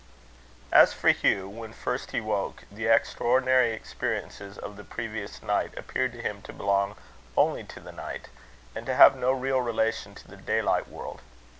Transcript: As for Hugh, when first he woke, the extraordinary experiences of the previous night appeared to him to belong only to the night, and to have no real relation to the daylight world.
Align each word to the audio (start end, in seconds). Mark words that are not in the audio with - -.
As 0.71 0.93
for 0.93 1.09
Hugh, 1.09 1.47
when 1.47 1.73
first 1.73 2.09
he 2.09 2.19
woke, 2.19 2.63
the 2.71 2.87
extraordinary 2.87 3.71
experiences 3.71 4.57
of 4.57 4.75
the 4.75 4.83
previous 4.83 5.43
night 5.43 5.77
appeared 5.77 6.11
to 6.13 6.23
him 6.23 6.41
to 6.41 6.51
belong 6.53 6.95
only 7.37 7.63
to 7.65 7.79
the 7.79 7.91
night, 7.91 8.27
and 8.73 8.87
to 8.87 8.95
have 8.95 9.15
no 9.15 9.31
real 9.31 9.61
relation 9.61 10.15
to 10.15 10.27
the 10.27 10.37
daylight 10.37 10.87
world. 10.87 11.21